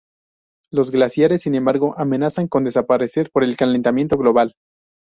Los 0.71 0.89
glaciares, 0.89 1.41
sin 1.43 1.53
embargo, 1.53 1.93
amenazan 1.95 2.47
con 2.47 2.63
desaparecer 2.63 3.29
por 3.31 3.43
el 3.43 3.55
calentamiento 3.55 4.17
global. 4.17 4.55